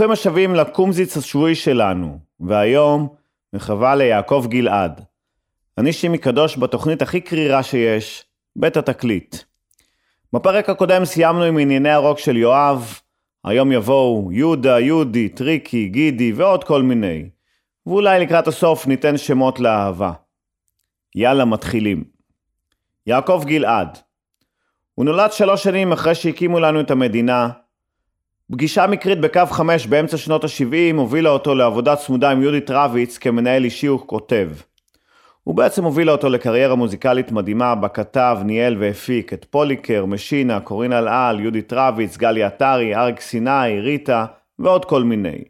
[0.00, 3.08] ברוכים השבים לקומזיץ השבועי שלנו, והיום
[3.52, 5.00] מחווה ליעקב גלעד.
[5.78, 8.24] אני שימי קדוש בתוכנית הכי קרירה שיש,
[8.56, 9.36] בית התקליט.
[10.32, 13.00] בפרק הקודם סיימנו עם ענייני הרוק של יואב,
[13.44, 17.28] היום יבואו יהודה, יהודי, טריקי, גידי ועוד כל מיני.
[17.86, 20.12] ואולי לקראת הסוף ניתן שמות לאהבה.
[21.14, 22.04] יאללה, מתחילים.
[23.06, 23.98] יעקב גלעד.
[24.94, 27.48] הוא נולד שלוש שנים אחרי שהקימו לנו את המדינה.
[28.52, 33.64] פגישה מקרית בקו 5 באמצע שנות ה-70 הובילה אותו לעבודה צמודה עם יהודית רביץ כמנהל
[33.64, 34.50] אישי וכותב.
[35.44, 40.92] הוא בעצם הובילה אותו לקריירה מוזיקלית מדהימה, בה כתב, ניהל והפיק את פוליקר, משינה, קורין
[40.92, 44.26] אלעל, יהודית רביץ, גלי עטרי, אריק סיני, ריטה
[44.58, 45.44] ועוד כל מיני.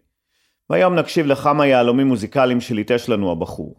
[0.70, 3.74] והיום נקשיב לכמה יהלומים מוזיקליים שליטש לנו הבחור.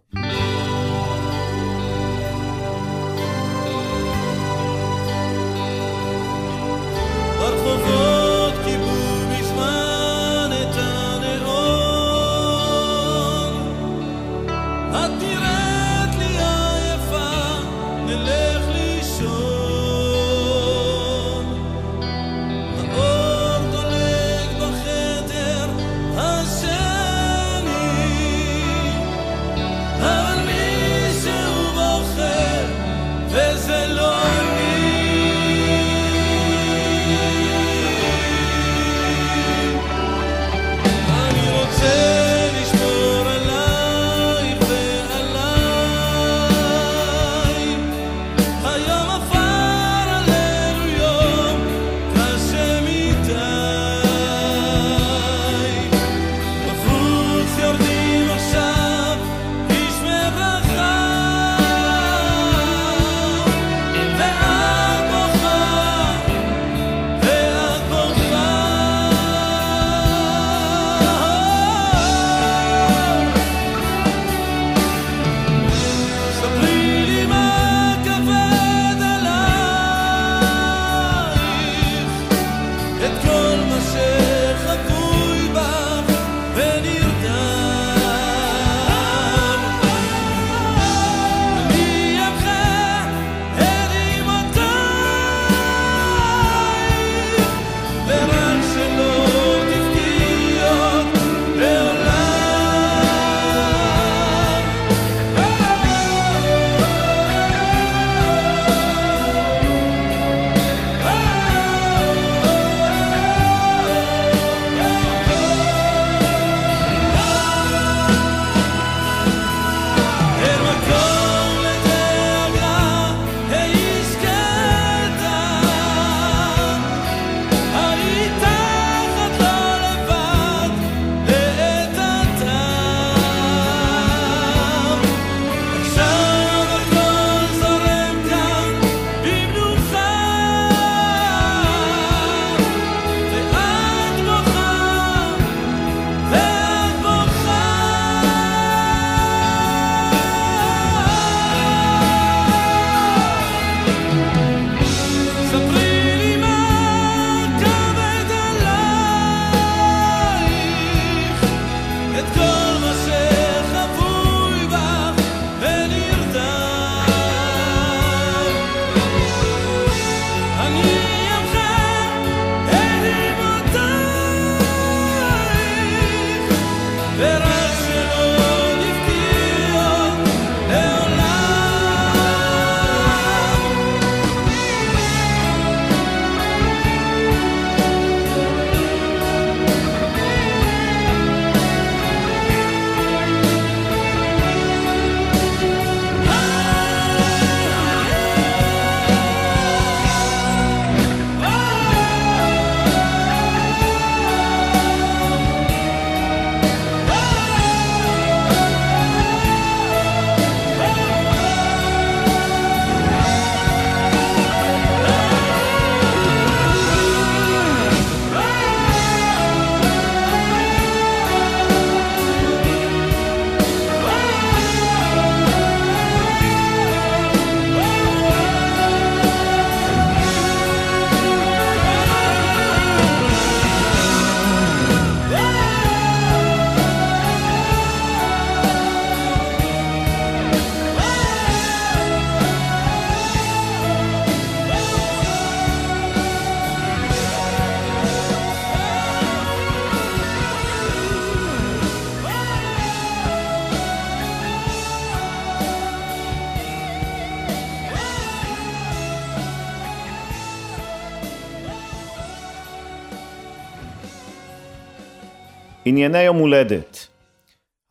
[265.91, 267.07] ענייני יום הולדת.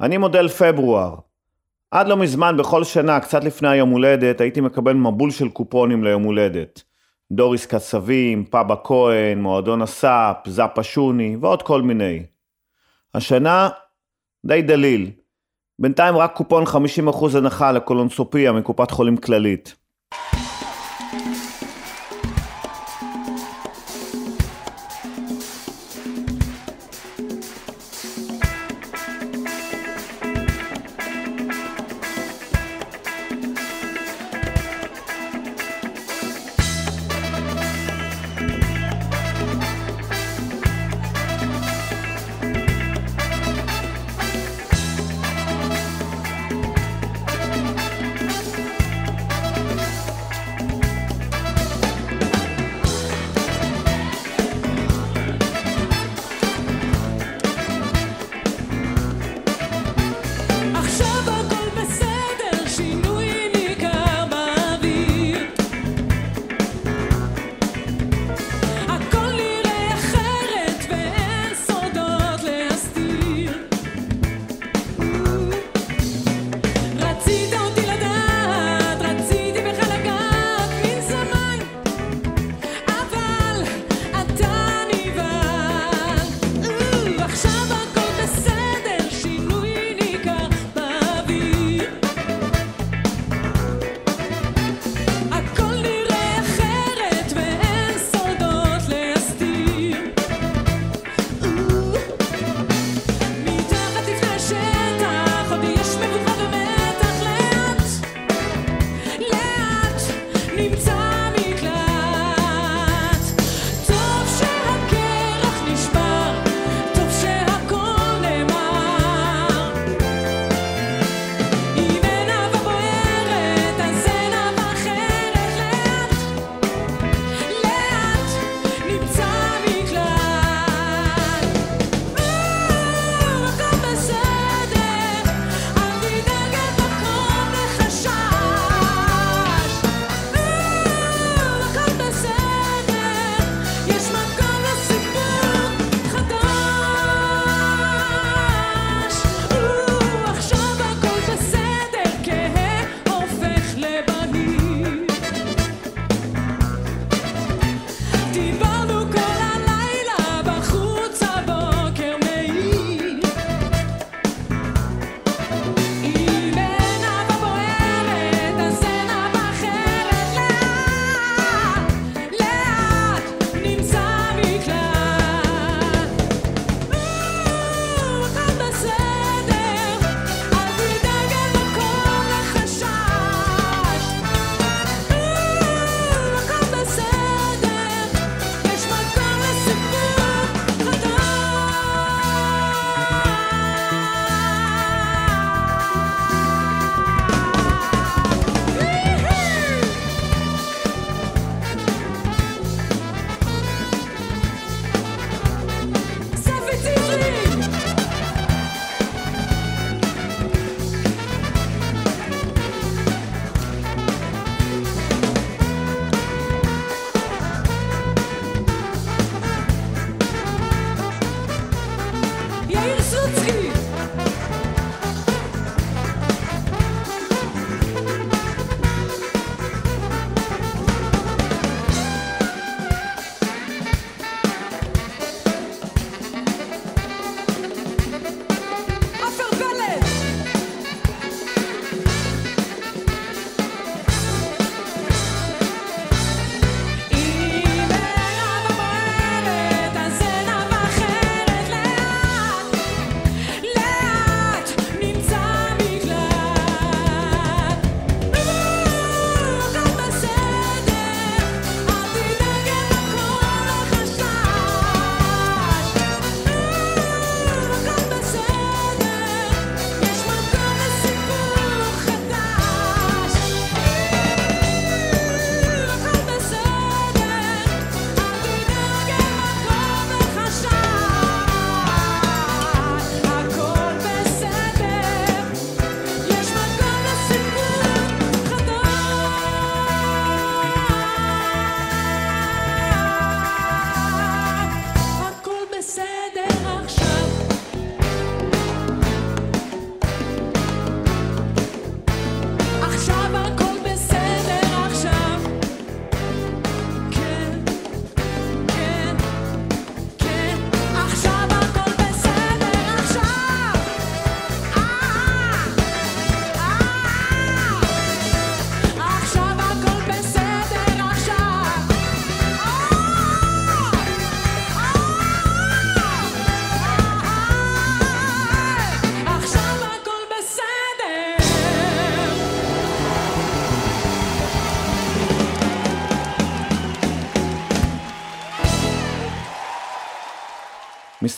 [0.01, 1.15] אני מודל פברואר.
[1.91, 6.23] עד לא מזמן, בכל שנה, קצת לפני היום הולדת, הייתי מקבל מבול של קופונים ליום
[6.23, 6.83] הולדת.
[7.33, 12.23] דוריס קצבים, פאבה כהן, מועדון הסאפ, זאפה שוני ועוד כל מיני.
[13.15, 13.69] השנה
[14.47, 15.11] די דליל.
[15.79, 19.77] בינתיים רק קופון 50% הנחה לקולונסופיה מקופת חולים כללית.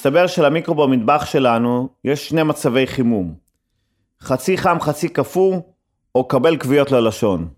[0.02, 3.34] מסתבר שלמיקרו במטבח שלנו יש שני מצבי חימום.
[4.22, 5.60] חצי חם, חצי קפוא,
[6.14, 7.48] או קבל כוויות ללשון.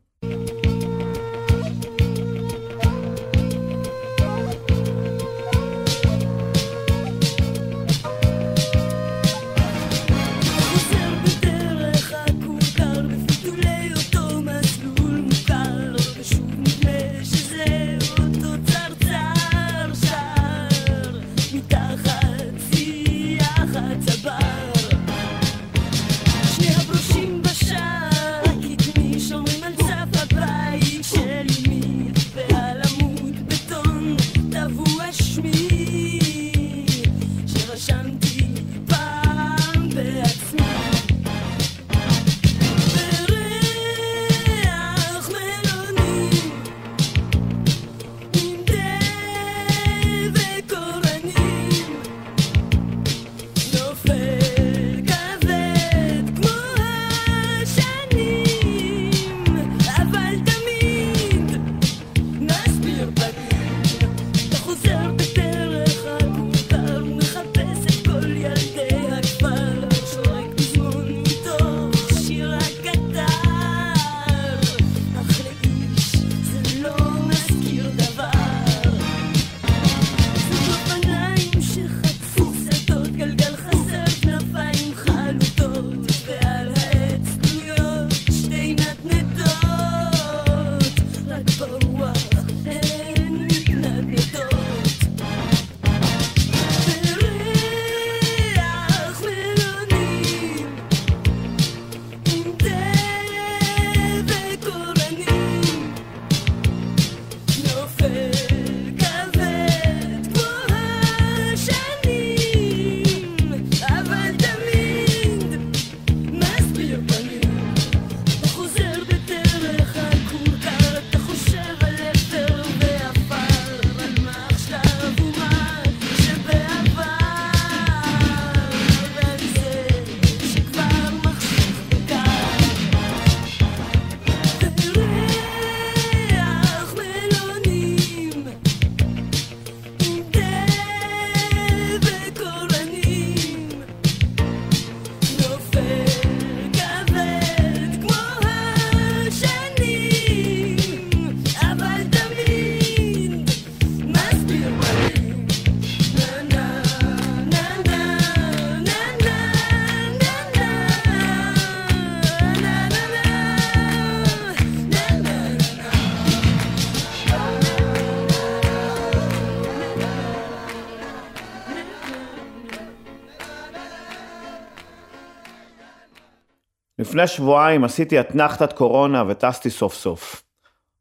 [177.14, 180.42] לפני שבועיים עשיתי אתנחתת קורונה וטסתי סוף סוף.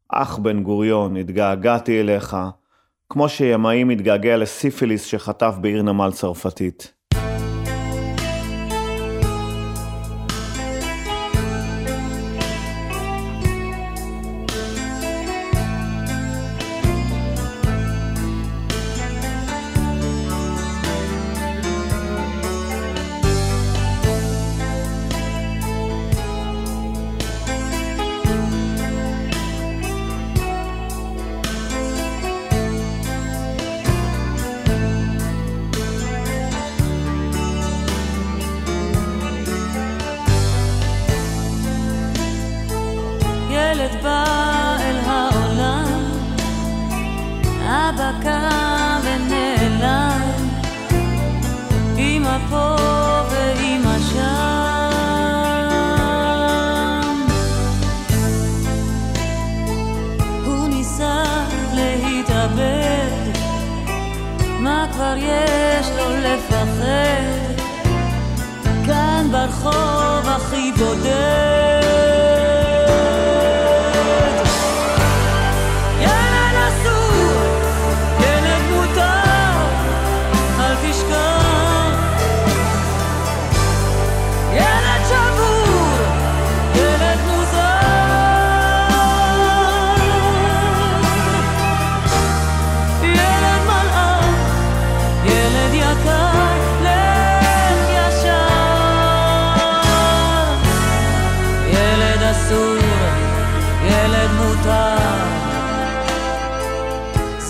[0.08, 2.36] אח בן גוריון, התגעגעתי אליך,
[3.08, 6.93] כמו שימאים התגעגע לסיפיליס שחטף בעיר נמל צרפתית.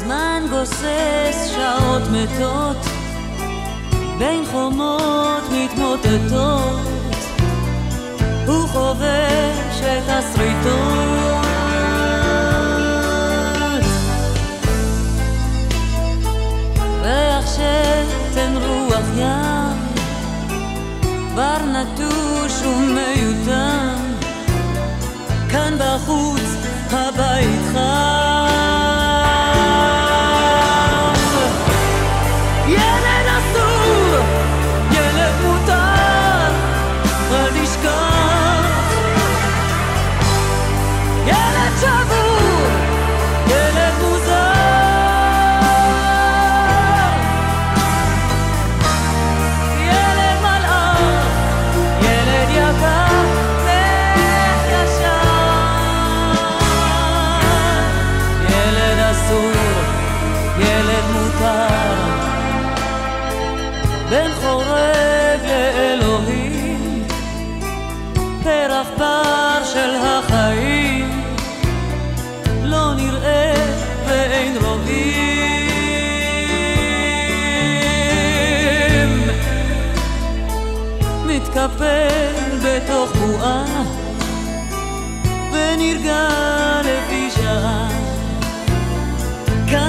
[0.04, 2.76] הזמן גוסס שעות מתות,
[4.18, 6.80] בין חומות מתמוטטות,
[8.46, 11.46] הוא חובש את השריטות.
[17.02, 19.78] ריח שתן רוח ים,
[21.34, 23.96] בר נטוש ומיותם,
[25.50, 26.50] כאן בחוץ
[26.90, 28.13] הבית חם.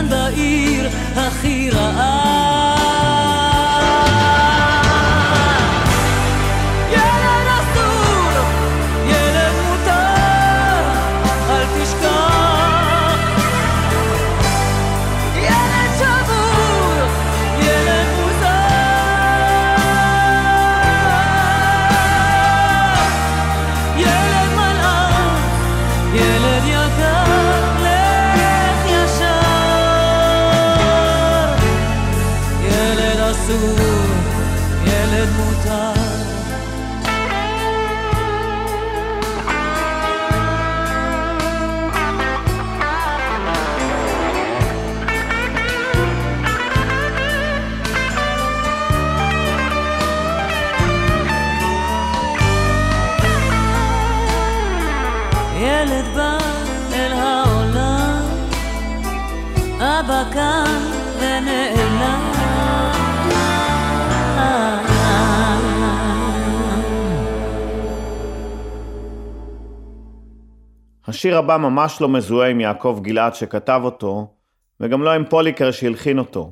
[0.06, 2.55] כאן בעיר הכי רעה.
[71.26, 74.34] השיר הבא ממש לא מזוהה עם יעקב גלעד שכתב אותו,
[74.80, 76.52] וגם לא עם פוליקר שהלחין אותו.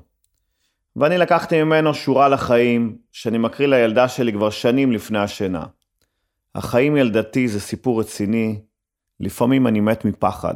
[0.96, 5.66] ואני לקחתי ממנו שורה לחיים, שאני מקריא לילדה שלי כבר שנים לפני השינה.
[6.56, 8.60] החיים ילדתי זה סיפור רציני,
[9.20, 10.56] לפעמים אני מת מפחד.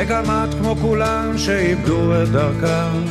[0.00, 3.04] וגם את כמו כולם שאיבדו את דרכם.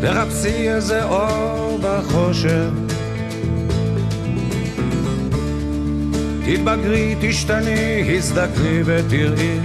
[0.00, 2.68] תחפשי איזה אור בחושך.
[6.46, 9.58] תתבגרי, תשתני, הזדקני ותראי,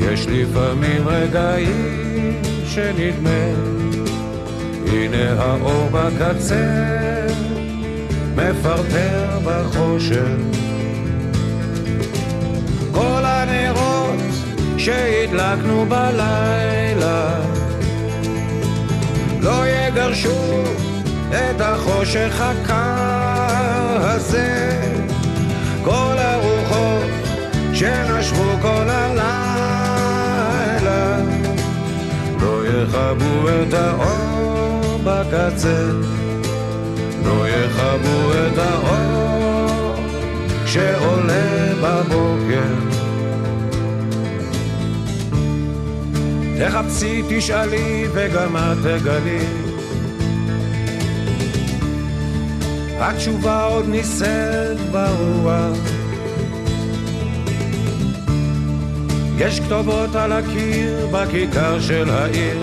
[0.00, 3.54] יש לפעמים רגעים שנדמה,
[4.86, 7.26] הנה האור בקצה,
[8.36, 10.55] מפרפר בחושך.
[14.86, 17.40] שהדלקנו בלילה.
[19.40, 20.62] לא יגרשו
[21.28, 24.80] את החושך הקר הזה.
[25.84, 27.10] כל הרוחות
[27.74, 29.18] שנשבו כל הלילה.
[32.40, 35.90] לא יכבו את האור בקצה.
[37.24, 39.94] לא יכבו את האור
[40.66, 42.95] שעולה בבוקר.
[46.58, 49.44] תחפשי, תשאלי, וגם את תגלי.
[52.98, 55.78] התשובה עוד נישאת ברוח.
[59.38, 62.58] יש כתובות על הקיר בכיכר של העיר,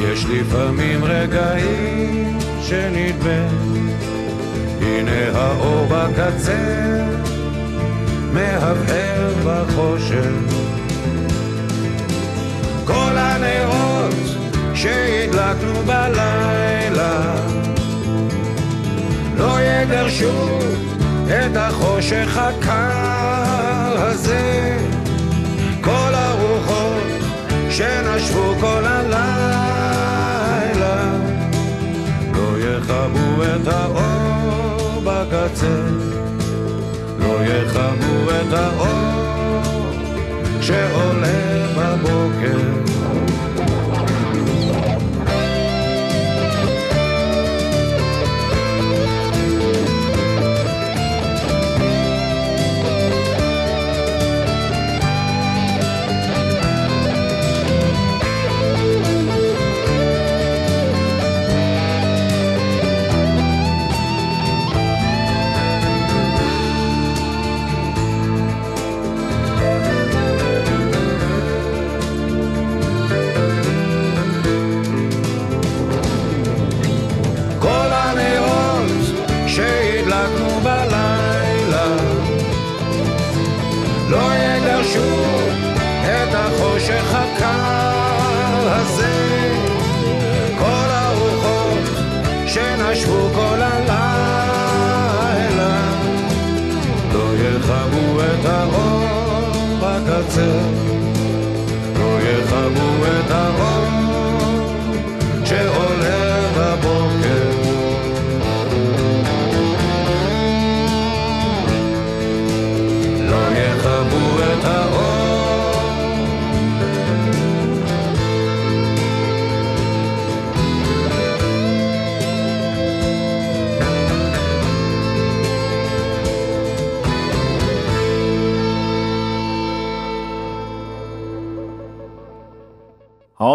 [0.00, 3.48] יש לפעמים רגעים שנדמה,
[4.80, 7.04] הנה האור בקצה,
[8.32, 10.57] מהבהר בחושך.
[12.88, 14.14] כל הנרות
[14.74, 17.34] שהדלקנו בלילה
[19.36, 20.58] לא יגרשו
[21.26, 24.76] את החושך הקר הזה.
[25.80, 27.02] כל הרוחות
[27.70, 29.18] שנשבו כל הלילה
[32.34, 35.80] לא יכבו את האור בקצה,
[37.18, 39.92] לא יכבו את האור
[40.60, 42.77] שעולה בבוקר.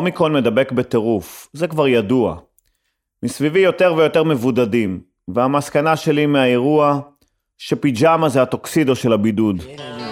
[0.03, 2.35] האומיקרון מדבק בטירוף, זה כבר ידוע.
[3.23, 6.99] מסביבי יותר ויותר מבודדים, והמסקנה שלי מהאירוע,
[7.57, 9.61] שפיג'מה זה הטוקסידו של הבידוד.
[9.61, 10.02] על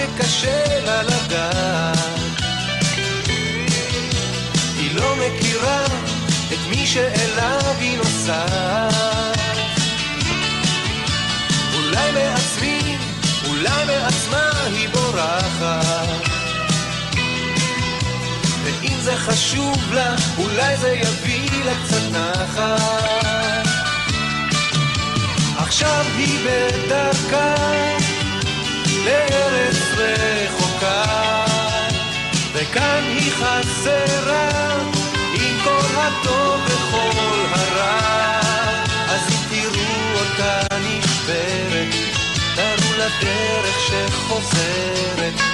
[0.00, 1.98] שקשה לה לדעת.
[4.76, 5.84] היא לא מכירה
[6.52, 9.38] את מי שאליו היא נוסעת.
[11.74, 12.96] אולי מעצמי,
[13.48, 16.30] אולי מעצמה היא בורחת.
[18.64, 23.66] ואם זה חשוב לה, אולי זה יביא לה קצת נחת.
[25.56, 27.99] עכשיו היא בדרכה
[29.04, 31.04] לארץ רחוקה,
[32.52, 34.48] וכאן היא חסרה
[35.34, 38.40] עם כל הטוב וכל הרע.
[39.08, 41.94] אז אם תראו אותה נשברת,
[42.56, 45.49] תראו לדרך שחוזרת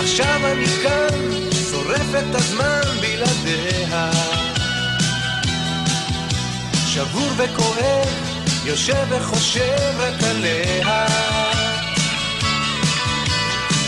[0.00, 1.30] עכשיו אני כאן,
[1.70, 4.10] שורף את הזמן בלעדיה.
[6.86, 8.08] שבור וכואב,
[8.64, 11.06] יושב וחושב רק עליה.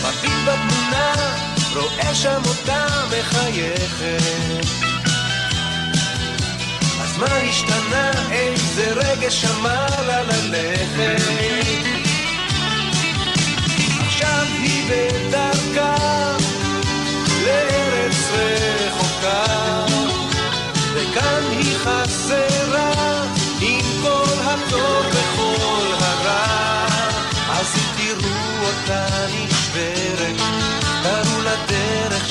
[0.01, 1.13] מביט בתמונה,
[1.75, 4.67] רואה שם אותה מחייכת.
[7.03, 8.11] אז מה השתנה?
[8.31, 11.92] איזה רגש אמר לה ללכת?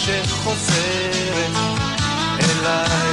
[0.06, 1.56] שחוזרת
[2.40, 3.11] אליי.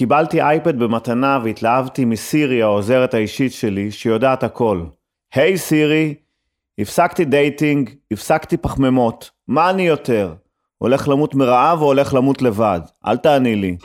[0.00, 4.84] קיבלתי אייפד במתנה והתלהבתי מסירי העוזרת האישית שלי, שיודעת הכל.
[5.34, 6.14] היי hey, סירי,
[6.78, 10.34] הפסקתי dating, הפסקתי פחמימות, מה אני יותר?
[10.78, 12.80] הולך למות מרעב או הולך למות לבד?
[13.06, 13.76] אל תעני לי.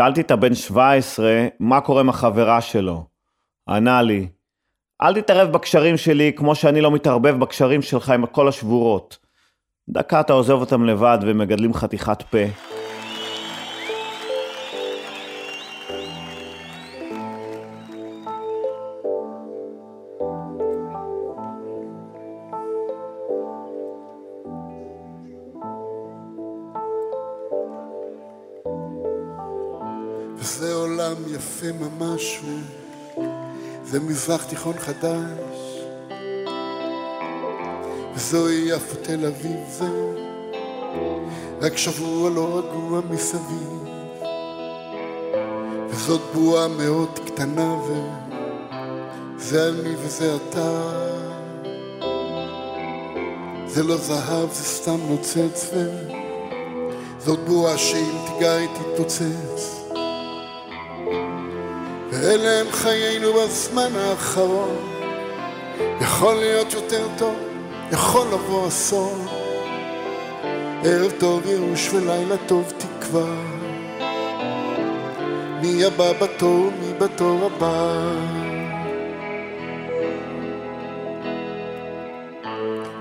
[0.00, 3.04] שאלתי את הבן 17 מה קורה עם החברה שלו.
[3.68, 4.28] ענה לי,
[5.02, 9.18] אל תתערב בקשרים שלי כמו שאני לא מתערבב בקשרים שלך עם כל השבורות.
[9.88, 12.79] דקה אתה עוזב אותם לבד ומגדלים חתיכת פה.
[34.30, 35.80] מזרח תיכון חדש.
[38.14, 39.88] וזוהי יפו תל אביב, זה
[41.60, 43.88] רק שבוע לא רגוע מסביב.
[45.88, 47.76] וזאת בועה מאוד קטנה,
[49.36, 50.80] וזה אני וזה אתה.
[53.66, 55.70] זה לא זהב, זה סתם נוצץ,
[57.18, 59.79] וזאת בועה שאם תיגע היא תתפוצץ.
[62.28, 64.76] הם חיינו בזמן האחרון.
[66.00, 67.36] יכול להיות יותר טוב,
[67.92, 69.26] יכול לבוא אסון.
[70.84, 73.34] ערב טוב ייאוש ולילה טוב תקווה.
[75.62, 78.12] מי הבא בתור, מי בתור הבא.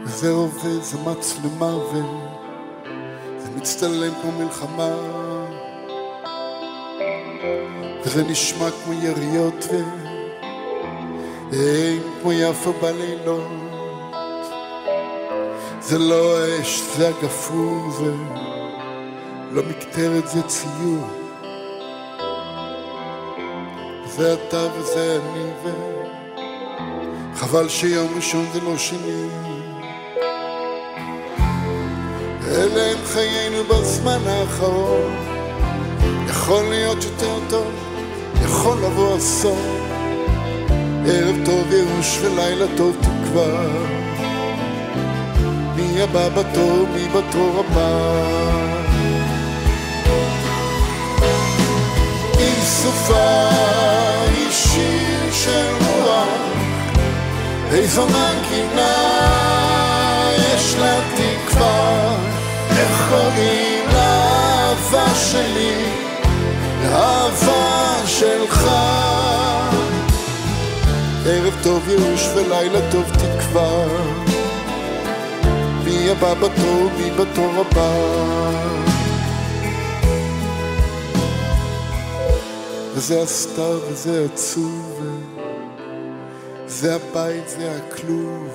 [0.04, 5.29] וזה עובד, זה מצלמה וזה מצטלם כמו מלחמה.
[8.10, 9.68] וזה נשמע כמו יריות
[11.51, 13.47] והם כמו יפו בלילות.
[15.82, 18.12] זה לא האש, זה הגפרור, זה
[19.51, 21.07] לא מקטרת, זה ציור.
[24.05, 25.70] זה אתה וזה אני ו...
[27.36, 29.30] חבל שיום ראשון זה לא שני.
[32.47, 35.16] אלה הם חיינו בזמן האחרון.
[36.30, 37.89] יכול להיות יותר טוב
[38.46, 39.80] יכול לבוא אסון
[41.08, 43.66] ערב טוב ייאוש ולילה טוב תקווה.
[45.76, 48.20] מי הבא בתור, מי בתור הבא?
[52.40, 53.50] אם סופה
[54.36, 56.50] היא שיר של רוח.
[57.72, 58.96] איזו מנגינה
[60.38, 62.16] יש לה תקווה
[62.72, 65.86] איך קוראים לאהבה שלי?
[66.84, 67.89] האהבה
[68.20, 68.67] שלך.
[71.26, 73.86] ערב טוב ייאוש ולילה טוב תקווה.
[75.84, 77.91] מי הבא בתור, מי בתור הבא?
[82.93, 85.01] וזה הסתיו וזה עצוב
[86.67, 88.49] זה הבית, זה הכלוב.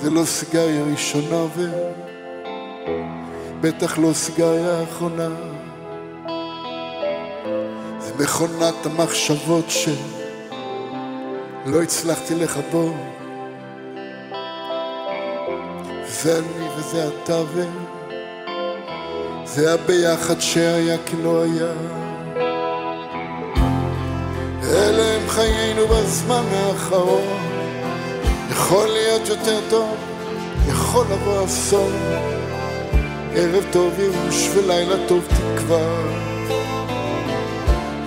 [0.00, 1.46] זה לא סיגריה ראשונה
[3.60, 5.59] ובטח לא סיגריה אחרונה
[8.22, 9.92] מכונת המחשבות שלא
[11.82, 12.94] הצלחתי לכבות
[16.08, 17.42] זה אני וזה אתה
[19.44, 21.72] וזה הביחד שהיה כי לא היה.
[24.62, 27.40] אלה הם חיינו בזמן האחרון.
[28.50, 29.96] יכול להיות יותר טוב,
[30.68, 31.92] יכול לבוא אסון.
[33.34, 36.29] ערב טוב ייאוש ולילה טוב תקווה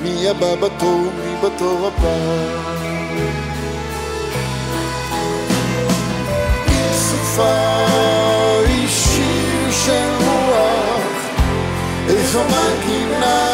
[0.04, 2.18] מי הבא בתור, מי בתור הבא?
[6.94, 7.86] סופה
[8.68, 11.14] היא שיר של רוח
[12.10, 13.50] איזו מנגינה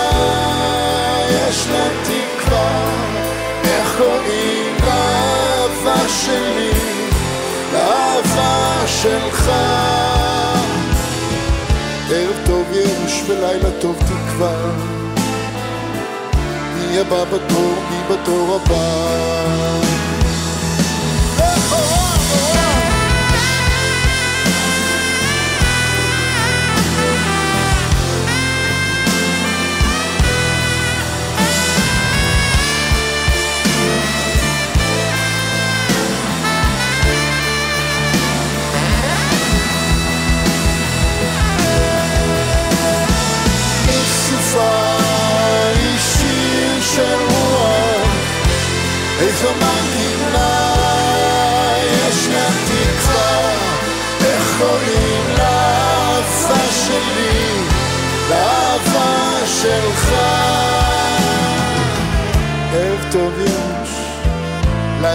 [1.30, 2.92] יש לה תקווה?
[3.64, 6.72] איך קוראים לאהבה שלי
[7.74, 9.52] לאהבה שלך?
[12.12, 14.99] ערב טוב ייאוש ולילה טוב תקווה
[16.98, 19.99] הבא בתור, מי בתור הבא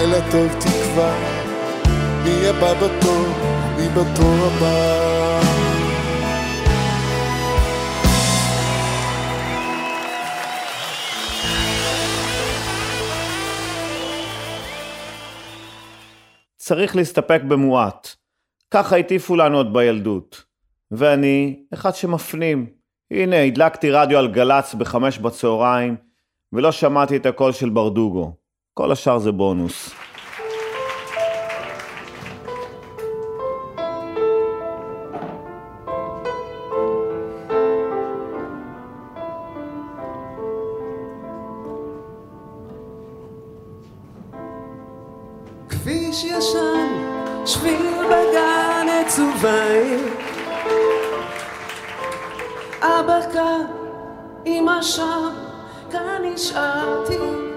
[0.05, 1.15] לילה טוב תקווה,
[2.25, 3.27] מי הבא בתור,
[3.77, 5.41] מי בתור הבא.
[16.57, 18.09] צריך להסתפק במועט.
[18.71, 20.45] ככה הטיפו לנו עוד בילדות.
[20.91, 22.67] ואני, אחד שמפנים.
[23.11, 25.97] הנה, הדלקתי רדיו על גל"צ בחמש בצהריים,
[26.53, 28.44] ולא שמעתי את הקול של ברדוגו.
[28.75, 29.91] כל השאר זה בונוס.
[52.83, 53.67] אבא כאן,
[54.47, 55.33] אמא שם,
[55.91, 57.54] כאן נשארתי.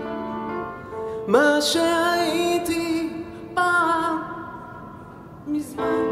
[1.28, 3.09] מה שהייתי
[3.53, 4.17] פעם,
[5.47, 6.07] מזמן.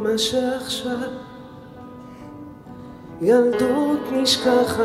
[0.00, 1.08] מה שעכשיו,
[3.20, 4.84] ילדות נשכחת.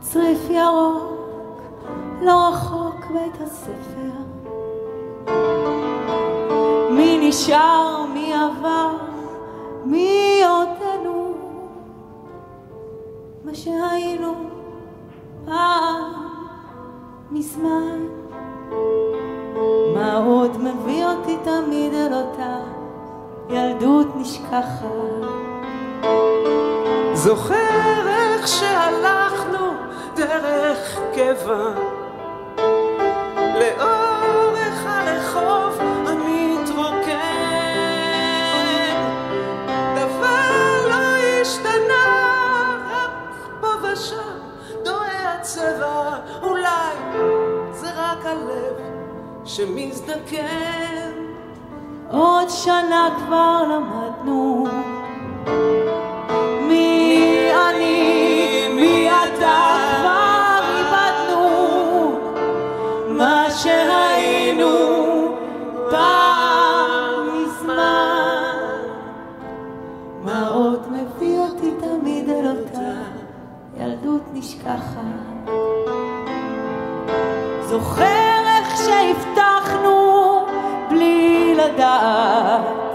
[0.00, 1.62] צריף ירוק,
[2.22, 4.16] לא רחוק בית הספר.
[6.90, 8.90] מי נשאר, מי עבר,
[9.84, 11.34] מי עודנו,
[13.44, 14.56] מה שהיינו
[15.46, 16.12] פעם,
[17.30, 18.06] מזמן.
[19.94, 22.56] מה עוד מביא אותי תמיד אל אותה
[23.48, 24.86] ילדות נשכחת?
[27.12, 29.66] זוכר איך שהלכנו
[30.16, 31.70] דרך קבע
[33.54, 34.05] לאורך
[49.56, 51.12] שמזדקן.
[52.10, 54.66] עוד שנה כבר למדנו.
[56.68, 62.18] מי אני, מי אתה כבר איבדנו.
[63.08, 64.68] מה שהיינו
[65.90, 68.56] פעם מזמן.
[70.54, 72.92] עוד מביא אותי תמיד אל אותה
[73.76, 75.50] ילדות נשכחת.
[77.60, 78.35] זוכר
[78.76, 80.46] שהבטחנו
[80.90, 82.85] בלי לדעת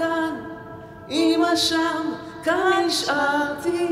[0.00, 0.44] כאן,
[1.10, 2.12] אמא שם,
[2.44, 3.86] כאן נשארתי.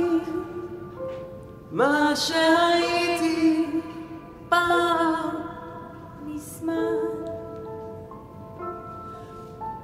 [1.73, 3.67] מה שהייתי
[4.49, 5.37] פעם
[6.27, 6.97] מזמן.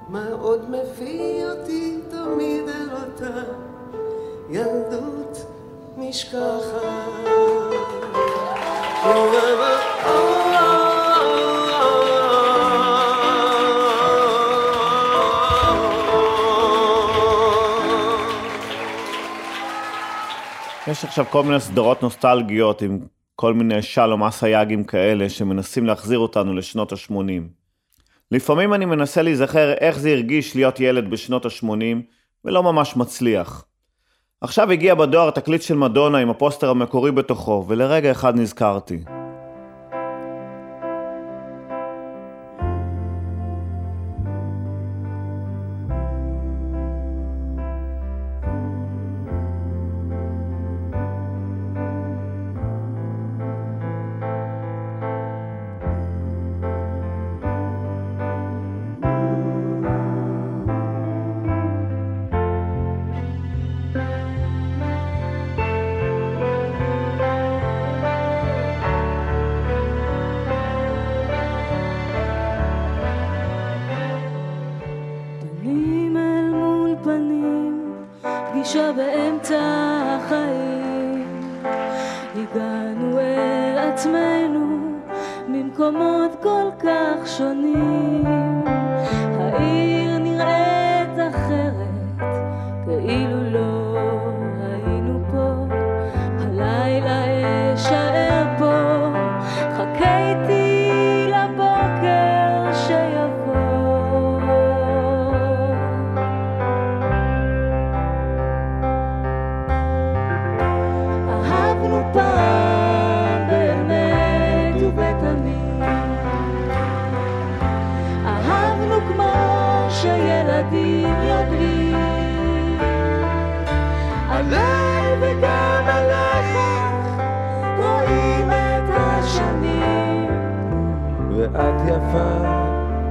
[0.09, 3.41] מה עוד מביא אותי תמיד אל אותה
[4.51, 5.39] ילדות
[5.97, 7.25] נשכחת
[20.95, 22.99] יש עכשיו כל מיני סדרות נוסטלגיות עם
[23.37, 27.43] כל מיני שלום אסייגים כאלה שמנסים להחזיר אותנו לשנות ה-80.
[28.31, 31.97] לפעמים אני מנסה להיזכר איך זה הרגיש להיות ילד בשנות ה-80
[32.45, 33.65] ולא ממש מצליח.
[34.41, 38.99] עכשיו הגיע בדואר תקליט של מדונה עם הפוסטר המקורי בתוכו ולרגע אחד נזכרתי.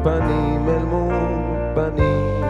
[0.04, 1.14] פנים אל מול
[1.76, 2.44] פנים.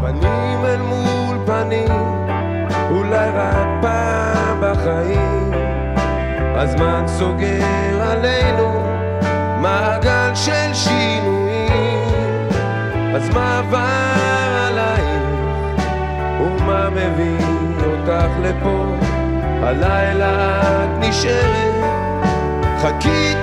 [0.00, 1.92] פנים אל מול פנים,
[2.90, 5.52] אולי רק פעם בחיים,
[6.54, 8.82] הזמן סוגר עלינו
[9.60, 12.48] מעגל של שינויים,
[13.14, 13.78] אז מה עבר
[14.68, 15.22] עלייך,
[16.40, 17.46] ומה מביא
[17.86, 19.07] אותך לפה,
[19.62, 21.74] הלילה את נשארת,
[22.80, 23.37] חיכיתי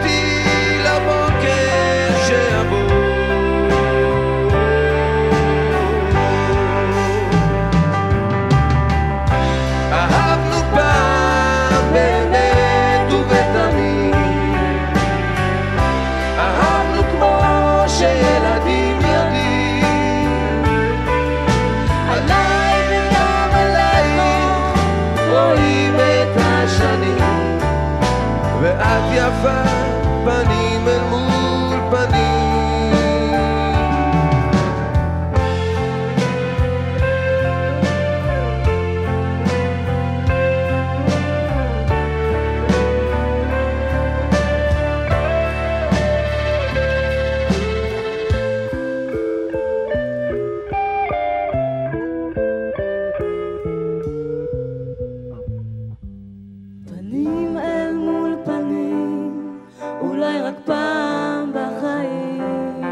[57.10, 59.60] פנים אל מול פנים,
[60.02, 62.84] אולי רק פעם בחיים.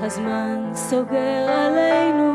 [0.00, 2.25] הזמן סוגר עלינו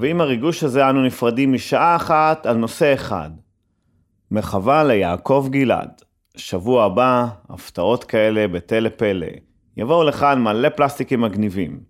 [0.00, 3.30] ועם הריגוש הזה אנו נפרדים משעה אחת על נושא אחד.
[4.30, 6.02] מחווה ליעקב גלעד.
[6.36, 9.26] שבוע הבא, הפתעות כאלה בתל פלא.
[9.76, 11.80] יבואו לכאן מלא פלסטיקים מגניבים.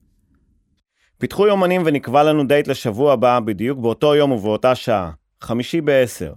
[1.19, 5.11] פיתחו יומנים ונקבע לנו דייט לשבוע הבא, בדיוק באותו יום ובאותה שעה.
[5.41, 6.33] חמישי בעשר.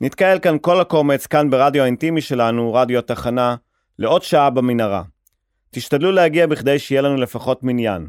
[0.00, 3.56] נתקהל כאן כל הקומץ, כאן ברדיו האינטימי שלנו, רדיו התחנה,
[3.98, 5.02] לעוד שעה במנהרה.
[5.70, 8.08] תשתדלו להגיע בכדי שיהיה לנו לפחות מניין.